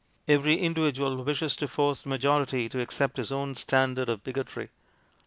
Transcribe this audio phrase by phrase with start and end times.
[0.27, 4.69] Every individual wishes to force the majority to accept his own standard of bigotry.